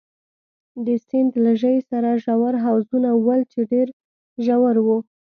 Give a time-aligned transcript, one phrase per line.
[0.85, 3.87] د سیند له ژۍ سره ژور حوضونه ول، چې ډېر
[4.45, 4.97] ژور وو.